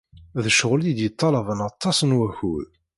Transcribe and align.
D 0.43 0.45
ccɣel 0.53 0.83
i 0.91 0.93
d-yeṭṭalaben 0.97 1.59
aṭas 1.69 1.97
n 2.03 2.11
wakud. 2.19 2.69